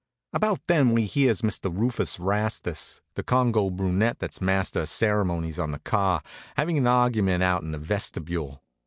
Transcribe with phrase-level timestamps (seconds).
[0.33, 1.71] About then we hears Mr.
[1.71, 6.23] Rufus Rastus, the Congo brunet that's master of ceremonies on the car,
[6.57, 8.63] havin' an argument out in the vestibule.